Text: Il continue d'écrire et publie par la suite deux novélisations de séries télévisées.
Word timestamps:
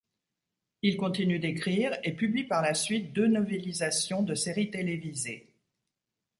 Il 0.81 0.97
continue 0.97 1.37
d'écrire 1.37 1.95
et 2.03 2.13
publie 2.13 2.43
par 2.43 2.63
la 2.63 2.73
suite 2.73 3.13
deux 3.13 3.27
novélisations 3.27 4.23
de 4.23 4.33
séries 4.33 4.71
télévisées. 4.71 5.53